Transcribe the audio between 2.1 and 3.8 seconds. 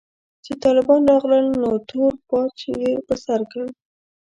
پاج يې پر سر کړ.